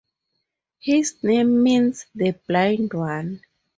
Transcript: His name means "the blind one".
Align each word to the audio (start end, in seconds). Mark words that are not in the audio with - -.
His 0.79 1.21
name 1.21 1.61
means 1.61 2.07
"the 2.15 2.31
blind 2.47 2.91
one". 2.95 3.41